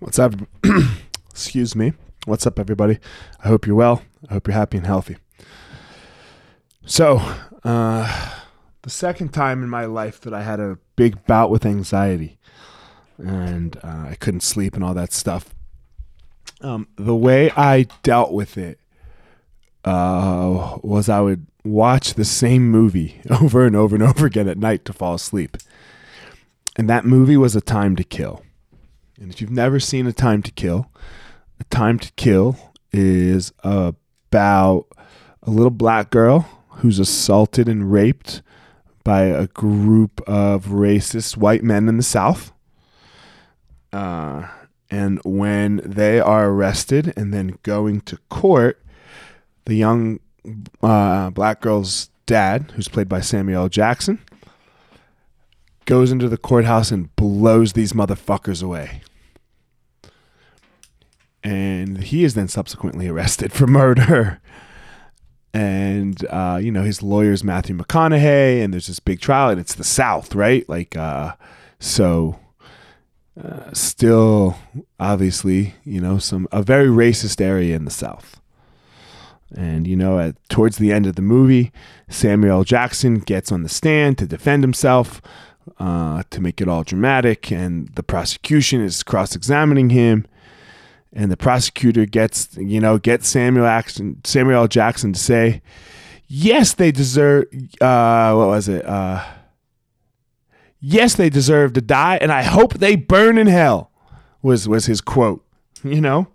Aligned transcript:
What's 0.00 0.20
up? 0.20 0.34
Excuse 1.30 1.74
me. 1.74 1.92
What's 2.24 2.46
up, 2.46 2.60
everybody? 2.60 3.00
I 3.42 3.48
hope 3.48 3.66
you're 3.66 3.74
well. 3.74 4.02
I 4.30 4.34
hope 4.34 4.46
you're 4.46 4.54
happy 4.54 4.76
and 4.76 4.86
healthy. 4.86 5.16
So, 6.86 7.20
uh, 7.64 8.34
the 8.82 8.90
second 8.90 9.30
time 9.34 9.60
in 9.60 9.68
my 9.68 9.86
life 9.86 10.20
that 10.20 10.32
I 10.32 10.42
had 10.42 10.60
a 10.60 10.78
big 10.94 11.26
bout 11.26 11.50
with 11.50 11.66
anxiety 11.66 12.38
and 13.18 13.76
uh, 13.82 14.06
I 14.10 14.16
couldn't 14.20 14.42
sleep 14.42 14.76
and 14.76 14.84
all 14.84 14.94
that 14.94 15.12
stuff, 15.12 15.52
um, 16.60 16.86
the 16.94 17.16
way 17.16 17.50
I 17.56 17.88
dealt 18.04 18.32
with 18.32 18.56
it 18.56 18.78
uh, 19.84 20.78
was 20.80 21.08
I 21.08 21.20
would 21.22 21.48
watch 21.64 22.14
the 22.14 22.24
same 22.24 22.70
movie 22.70 23.20
over 23.30 23.66
and 23.66 23.74
over 23.74 23.96
and 23.96 24.04
over 24.04 24.26
again 24.26 24.46
at 24.46 24.58
night 24.58 24.84
to 24.84 24.92
fall 24.92 25.14
asleep. 25.14 25.56
And 26.76 26.88
that 26.88 27.04
movie 27.04 27.36
was 27.36 27.56
A 27.56 27.60
Time 27.60 27.96
to 27.96 28.04
Kill. 28.04 28.44
And 29.20 29.32
if 29.32 29.40
you've 29.40 29.50
never 29.50 29.80
seen 29.80 30.06
A 30.06 30.12
Time 30.12 30.42
to 30.42 30.52
Kill, 30.52 30.90
A 31.58 31.64
Time 31.64 31.98
to 31.98 32.12
Kill 32.12 32.56
is 32.92 33.52
about 33.64 34.86
a 35.42 35.50
little 35.50 35.70
black 35.70 36.10
girl 36.10 36.48
who's 36.68 37.00
assaulted 37.00 37.68
and 37.68 37.92
raped 37.92 38.42
by 39.02 39.22
a 39.22 39.48
group 39.48 40.20
of 40.28 40.66
racist 40.66 41.36
white 41.36 41.64
men 41.64 41.88
in 41.88 41.96
the 41.96 42.02
South. 42.02 42.52
Uh, 43.92 44.46
and 44.90 45.20
when 45.24 45.80
they 45.84 46.20
are 46.20 46.50
arrested 46.50 47.12
and 47.16 47.34
then 47.34 47.58
going 47.62 48.00
to 48.02 48.18
court, 48.28 48.80
the 49.64 49.74
young 49.74 50.20
uh, 50.82 51.30
black 51.30 51.60
girl's 51.60 52.10
dad, 52.26 52.72
who's 52.76 52.88
played 52.88 53.08
by 53.08 53.20
Samuel. 53.20 53.68
Jackson, 53.68 54.20
goes 55.86 56.12
into 56.12 56.28
the 56.28 56.36
courthouse 56.36 56.90
and 56.92 57.14
blows 57.16 57.72
these 57.72 57.94
motherfuckers 57.94 58.62
away. 58.62 59.00
And 61.48 62.04
he 62.04 62.24
is 62.24 62.34
then 62.34 62.48
subsequently 62.48 63.08
arrested 63.08 63.54
for 63.54 63.66
murder. 63.80 64.38
And, 65.54 66.22
uh, 66.26 66.58
you 66.60 66.70
know, 66.70 66.82
his 66.82 67.02
lawyer's 67.02 67.42
Matthew 67.42 67.74
McConaughey, 67.74 68.62
and 68.62 68.70
there's 68.70 68.88
this 68.88 69.00
big 69.00 69.18
trial, 69.18 69.48
and 69.48 69.58
it's 69.58 69.74
the 69.74 69.82
South, 69.82 70.34
right? 70.34 70.68
Like, 70.68 70.94
uh, 70.94 71.36
so 71.80 72.38
uh, 73.42 73.72
still, 73.72 74.58
obviously, 75.00 75.74
you 75.84 76.02
know, 76.02 76.18
some 76.18 76.46
a 76.52 76.62
very 76.62 76.88
racist 76.88 77.40
area 77.40 77.74
in 77.76 77.86
the 77.86 77.90
South. 77.90 78.42
And 79.56 79.86
you 79.86 79.96
know, 79.96 80.18
at 80.18 80.36
towards 80.50 80.76
the 80.76 80.92
end 80.92 81.06
of 81.06 81.16
the 81.16 81.22
movie, 81.22 81.72
Samuel 82.10 82.64
Jackson 82.64 83.20
gets 83.20 83.50
on 83.50 83.62
the 83.62 83.70
stand 83.70 84.18
to 84.18 84.26
defend 84.26 84.62
himself, 84.62 85.22
uh, 85.78 86.24
to 86.28 86.42
make 86.42 86.60
it 86.60 86.68
all 86.68 86.82
dramatic, 86.82 87.50
and 87.50 87.88
the 87.94 88.02
prosecution 88.02 88.82
is 88.82 89.02
cross-examining 89.02 89.88
him, 89.88 90.26
and 91.12 91.30
the 91.30 91.36
prosecutor 91.36 92.06
gets, 92.06 92.56
you 92.56 92.80
know, 92.80 92.98
gets 92.98 93.28
Samuel 93.28 93.64
Jackson, 93.64 94.20
Samuel. 94.24 94.68
Jackson 94.68 95.12
to 95.12 95.18
say, 95.18 95.62
"Yes, 96.26 96.74
they 96.74 96.90
deserve." 96.92 97.44
Uh, 97.80 98.34
what 98.34 98.48
was 98.48 98.68
it? 98.68 98.84
Uh, 98.84 99.24
yes, 100.80 101.14
they 101.14 101.30
deserve 101.30 101.72
to 101.74 101.80
die, 101.80 102.18
and 102.20 102.30
I 102.30 102.42
hope 102.42 102.74
they 102.74 102.96
burn 102.96 103.38
in 103.38 103.46
hell. 103.46 103.90
Was 104.42 104.68
was 104.68 104.86
his 104.86 105.00
quote? 105.00 105.44
You 105.84 106.00
know, 106.00 106.26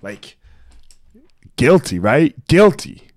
like 0.00 0.38
guilty, 1.56 1.98
right? 1.98 2.34
Guilty. 2.48 3.10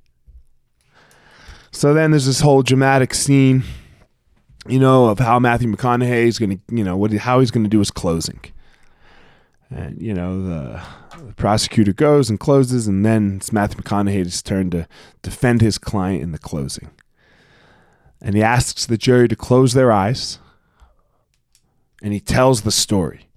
So 1.72 1.94
then 1.94 2.12
there's 2.12 2.26
this 2.26 2.42
whole 2.42 2.62
dramatic 2.62 3.14
scene, 3.14 3.64
you 4.68 4.78
know, 4.80 5.06
of 5.06 5.20
how 5.20 5.40
Matthew 5.40 5.74
McConaughey 5.74 6.28
is 6.28 6.38
going 6.38 6.58
to, 6.58 6.76
you 6.76 6.84
know, 6.84 6.98
what 6.98 7.14
how 7.14 7.40
he's 7.40 7.50
going 7.50 7.64
to 7.64 7.70
do 7.70 7.80
his 7.80 7.92
closing. 7.92 8.42
And 9.74 10.00
you 10.00 10.14
know, 10.14 10.44
the, 10.44 10.82
the 11.18 11.34
prosecutor 11.34 11.94
goes 11.94 12.30
and 12.30 12.40
closes, 12.40 12.88
and 12.88 13.06
then 13.06 13.38
it's 13.38 13.52
Matthew 13.52 13.82
McConaughey's 13.82 14.42
turn 14.42 14.70
to 14.70 14.88
defend 15.22 15.62
his 15.62 15.78
client 15.78 16.22
in 16.22 16.32
the 16.32 16.38
closing. 16.38 16.92
And 18.22 18.36
he 18.36 18.44
asks 18.44 18.86
the 18.86 18.98
jury 18.98 19.28
to 19.28 19.36
close 19.36 19.74
their 19.74 19.92
eyes, 19.92 20.38
and 22.04 22.14
he 22.14 22.20
tells 22.20 22.62
the 22.62 22.72
story. 22.72 23.28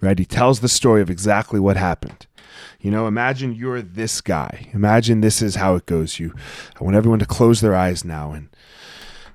Right? 0.00 0.18
He 0.18 0.24
tells 0.24 0.60
the 0.60 0.68
story 0.68 1.02
of 1.02 1.10
exactly 1.10 1.60
what 1.60 1.76
happened. 1.76 2.26
You 2.80 2.90
know, 2.90 3.06
imagine 3.06 3.54
you're 3.54 3.82
this 3.82 4.20
guy. 4.20 4.68
Imagine 4.72 5.20
this 5.20 5.42
is 5.42 5.56
how 5.56 5.76
it 5.76 5.86
goes. 5.86 6.18
You, 6.18 6.34
I 6.80 6.84
want 6.84 6.96
everyone 6.96 7.20
to 7.20 7.26
close 7.26 7.60
their 7.60 7.74
eyes 7.74 8.04
now, 8.04 8.32
and 8.32 8.48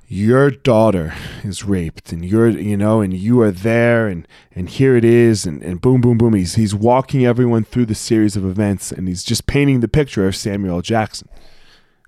your 0.08 0.50
daughter 0.50 1.14
is 1.44 1.66
raped, 1.66 2.14
and 2.14 2.24
you're, 2.24 2.48
you 2.48 2.78
know, 2.78 3.02
and 3.02 3.14
you 3.14 3.42
are 3.42 3.52
there, 3.52 4.08
and 4.08 4.26
and 4.56 4.70
here 4.70 4.96
it 4.96 5.04
is, 5.04 5.46
and 5.46 5.62
and 5.62 5.82
boom, 5.82 6.00
boom, 6.00 6.18
boom. 6.18 6.34
He's 6.34 6.56
he's 6.56 6.74
walking 6.74 7.26
everyone 7.26 7.66
through 7.66 7.88
the 7.88 7.96
series 7.96 8.38
of 8.38 8.46
events, 8.46 8.92
and 8.92 9.08
he's 9.08 9.24
just 9.24 9.48
painting 9.48 9.82
the 9.82 9.88
picture 9.90 10.26
of 10.26 10.36
Samuel 10.36 10.82
Jackson, 10.82 11.28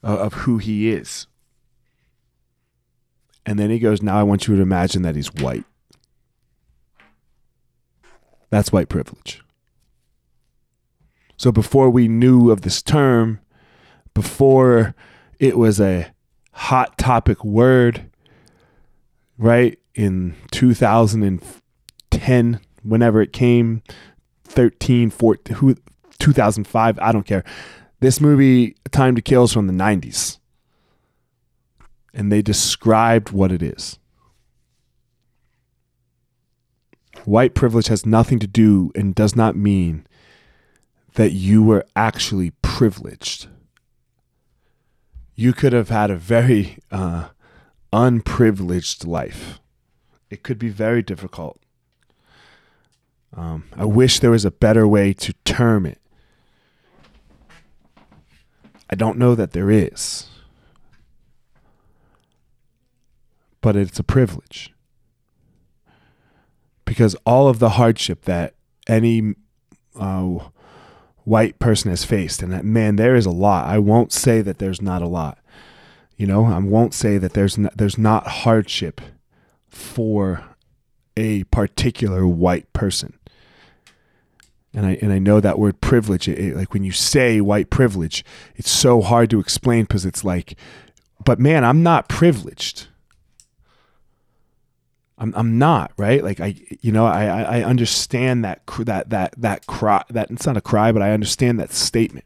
of, 0.01 0.19
of 0.19 0.33
who 0.33 0.59
he 0.59 0.89
is. 0.89 1.27
And 3.45 3.59
then 3.59 3.69
he 3.69 3.79
goes, 3.79 4.01
"Now 4.01 4.17
I 4.17 4.23
want 4.23 4.47
you 4.47 4.55
to 4.55 4.61
imagine 4.61 5.01
that 5.01 5.17
he's 5.17 5.33
white." 5.33 5.65
That's 8.49 8.71
white 8.71 8.89
privilege. 8.89 9.43
So 11.35 11.51
before 11.51 11.89
we 11.89 12.07
knew 12.07 12.49
of 12.49 12.61
this 12.61 12.81
term, 12.81 13.39
before 14.13 14.95
it 15.37 15.57
was 15.57 15.79
a 15.79 16.11
hot 16.59 16.97
topic 16.97 17.43
word, 17.45 18.09
right? 19.37 19.79
In 19.95 20.35
2010, 20.51 22.59
whenever 22.83 23.21
it 23.21 23.31
came, 23.31 23.81
13, 24.43 25.09
14, 25.09 25.55
who, 25.55 25.77
2005, 26.19 26.99
I 26.99 27.11
don't 27.13 27.25
care. 27.25 27.45
This 28.01 28.19
movie, 28.19 28.75
Time 28.91 29.15
to 29.15 29.21
Kill, 29.21 29.45
is 29.45 29.53
from 29.53 29.67
the 29.67 29.73
90s. 29.73 30.37
And 32.13 32.29
they 32.29 32.41
described 32.41 33.31
what 33.31 33.53
it 33.53 33.63
is. 33.63 33.97
White 37.23 37.55
privilege 37.55 37.87
has 37.87 38.05
nothing 38.05 38.39
to 38.39 38.47
do 38.47 38.91
and 38.95 39.15
does 39.15 39.35
not 39.35 39.55
mean 39.55 40.05
that 41.13 41.31
you 41.31 41.63
were 41.63 41.85
actually 41.95 42.51
privileged. 42.61 43.47
You 45.39 45.53
could 45.53 45.71
have 45.71 45.87
had 45.87 46.11
a 46.11 46.17
very 46.17 46.79
uh, 46.91 47.29
unprivileged 47.93 49.07
life. 49.07 49.61
It 50.29 50.43
could 50.43 50.59
be 50.59 50.67
very 50.67 51.01
difficult. 51.01 51.61
Um, 53.33 53.63
I 53.73 53.85
wish 53.85 54.19
there 54.19 54.31
was 54.31 54.43
a 54.43 54.51
better 54.51 54.85
way 54.85 55.13
to 55.13 55.31
term 55.45 55.85
it. 55.85 56.01
I 58.89 58.95
don't 58.97 59.17
know 59.17 59.33
that 59.33 59.53
there 59.53 59.71
is. 59.71 60.27
But 63.61 63.77
it's 63.77 63.97
a 63.97 64.03
privilege. 64.03 64.73
Because 66.83 67.15
all 67.25 67.47
of 67.47 67.59
the 67.59 67.69
hardship 67.69 68.25
that 68.25 68.55
any 68.87 69.35
uh, 69.97 70.39
white 71.23 71.59
person 71.59 71.89
has 71.89 72.05
faced. 72.05 72.41
And 72.41 72.51
that, 72.51 72.65
man, 72.65 72.95
there 72.95 73.15
is 73.15 73.25
a 73.25 73.31
lot. 73.31 73.67
I 73.67 73.79
won't 73.79 74.11
say 74.11 74.41
that 74.41 74.59
there's 74.59 74.81
not 74.81 75.01
a 75.01 75.07
lot. 75.07 75.37
You 76.17 76.27
know, 76.27 76.45
I 76.45 76.57
won't 76.59 76.93
say 76.93 77.17
that 77.17 77.33
there's 77.33 77.57
not, 77.57 77.77
there's 77.77 77.97
not 77.97 78.27
hardship 78.27 78.99
for 79.67 80.43
a 81.15 81.43
particular 81.45 82.27
white 82.27 82.71
person. 82.73 83.13
And 84.73 84.85
I 84.85 84.99
and 85.01 85.11
I 85.11 85.17
know 85.17 85.39
that 85.39 85.57
word 85.57 85.81
privilege. 85.81 86.27
It, 86.27 86.37
it, 86.37 86.55
like 86.55 86.73
when 86.73 86.83
you 86.83 86.91
say 86.91 87.41
white 87.41 87.69
privilege, 87.69 88.23
it's 88.55 88.69
so 88.69 89.01
hard 89.01 89.29
to 89.31 89.39
explain 89.39 89.83
because 89.83 90.05
it's 90.05 90.23
like, 90.23 90.55
but 91.25 91.39
man, 91.39 91.63
I'm 91.63 91.81
not 91.81 92.07
privileged. 92.07 92.88
I'm 95.19 95.33
I'm 95.35 95.57
not 95.57 95.91
right. 95.97 96.23
Like 96.23 96.39
I, 96.39 96.55
you 96.81 96.91
know, 96.93 97.05
I 97.05 97.25
I 97.25 97.63
understand 97.63 98.45
that 98.45 98.61
that 98.85 99.09
that 99.09 99.33
that 99.37 99.67
cry 99.67 100.03
that 100.09 100.31
it's 100.31 100.45
not 100.45 100.55
a 100.55 100.61
cry, 100.61 100.91
but 100.93 101.01
I 101.01 101.11
understand 101.11 101.59
that 101.59 101.73
statement. 101.73 102.25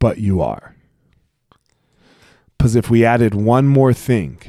But 0.00 0.18
you 0.18 0.42
are. 0.42 0.74
Because 2.58 2.74
if 2.74 2.90
we 2.90 3.04
added 3.04 3.34
one 3.34 3.68
more 3.68 3.92
thing 3.92 4.40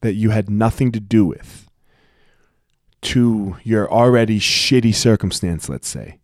that 0.00 0.14
you 0.14 0.30
had 0.30 0.48
nothing 0.48 0.92
to 0.92 1.00
do 1.00 1.24
with 1.24 1.68
to 3.02 3.56
your 3.64 3.90
already 3.90 4.38
shitty 4.38 4.94
circumstance, 4.94 5.68
let's 5.68 5.88
say, 5.88 6.20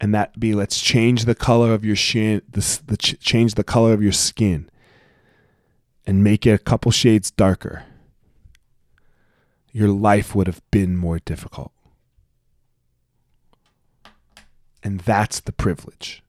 and 0.00 0.14
that 0.14 0.40
be 0.40 0.54
let's 0.54 0.80
change 0.80 1.26
the 1.26 1.34
color 1.34 1.74
of 1.74 1.84
your 1.84 1.96
skin, 1.96 2.40
the, 2.50 2.80
the 2.86 2.96
change 2.96 3.54
the 3.54 3.64
color 3.64 3.92
of 3.92 4.02
your 4.02 4.12
skin 4.12 4.70
and 6.06 6.24
make 6.24 6.46
it 6.46 6.50
a 6.50 6.58
couple 6.58 6.90
shades 6.90 7.30
darker, 7.30 7.84
your 9.72 9.88
life 9.88 10.34
would 10.34 10.46
have 10.46 10.62
been 10.70 10.96
more 10.96 11.18
difficult. 11.18 11.72
And 14.82 15.00
that's 15.00 15.40
the 15.40 15.52
privilege. 15.52 16.22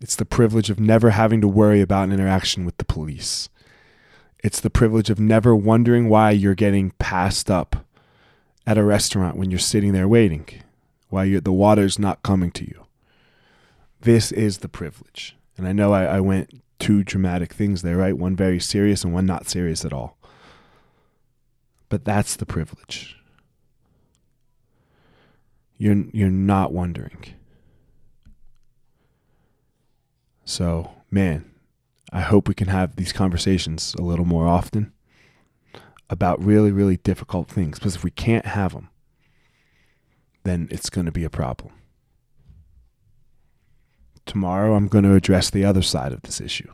It's 0.00 0.16
the 0.16 0.24
privilege 0.24 0.68
of 0.68 0.80
never 0.80 1.10
having 1.10 1.40
to 1.40 1.48
worry 1.48 1.80
about 1.80 2.04
an 2.04 2.12
interaction 2.12 2.64
with 2.64 2.76
the 2.78 2.84
police. 2.84 3.48
It's 4.42 4.58
the 4.58 4.70
privilege 4.70 5.10
of 5.10 5.20
never 5.20 5.54
wondering 5.54 6.08
why 6.08 6.32
you're 6.32 6.56
getting 6.56 6.90
passed 6.98 7.48
up 7.48 7.86
at 8.66 8.78
a 8.78 8.84
restaurant 8.84 9.36
when 9.36 9.50
you're 9.50 9.60
sitting 9.60 9.92
there 9.92 10.08
waiting, 10.08 10.48
why 11.08 11.38
the 11.38 11.52
water's 11.52 12.00
not 12.00 12.24
coming 12.24 12.50
to 12.50 12.64
you. 12.64 12.86
This 14.00 14.32
is 14.32 14.58
the 14.58 14.68
privilege. 14.68 15.36
And 15.56 15.68
I 15.68 15.72
know 15.72 15.92
I, 15.92 16.04
I 16.04 16.20
went 16.20 16.60
two 16.82 17.04
dramatic 17.04 17.52
things 17.52 17.82
there, 17.82 17.96
right? 17.96 18.18
One 18.18 18.34
very 18.34 18.58
serious 18.58 19.04
and 19.04 19.14
one 19.14 19.24
not 19.24 19.48
serious 19.48 19.84
at 19.84 19.92
all. 19.92 20.18
But 21.88 22.04
that's 22.04 22.34
the 22.34 22.44
privilege. 22.44 23.16
You're, 25.78 26.04
you're 26.12 26.28
not 26.28 26.72
wondering. 26.72 27.24
So, 30.44 30.90
man, 31.08 31.48
I 32.12 32.20
hope 32.20 32.48
we 32.48 32.54
can 32.54 32.66
have 32.68 32.96
these 32.96 33.12
conversations 33.12 33.94
a 33.94 34.02
little 34.02 34.24
more 34.24 34.48
often 34.48 34.92
about 36.10 36.44
really, 36.44 36.72
really 36.72 36.96
difficult 36.96 37.48
things. 37.48 37.78
Because 37.78 37.94
if 37.94 38.02
we 38.02 38.10
can't 38.10 38.46
have 38.46 38.72
them, 38.72 38.88
then 40.42 40.66
it's 40.72 40.90
going 40.90 41.06
to 41.06 41.12
be 41.12 41.22
a 41.22 41.30
problem. 41.30 41.72
Tomorrow, 44.26 44.74
I'm 44.74 44.88
going 44.88 45.04
to 45.04 45.14
address 45.14 45.50
the 45.50 45.64
other 45.64 45.82
side 45.82 46.12
of 46.12 46.22
this 46.22 46.40
issue 46.40 46.72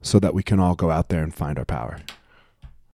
so 0.00 0.18
that 0.18 0.34
we 0.34 0.42
can 0.42 0.58
all 0.58 0.74
go 0.74 0.90
out 0.90 1.08
there 1.08 1.22
and 1.22 1.34
find 1.34 1.58
our 1.58 1.64
power. 1.64 2.00